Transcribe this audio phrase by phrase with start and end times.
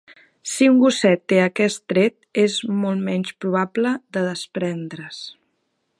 [0.51, 5.25] Si un gosset té aquest tret, és molt menys probable de desprendre's.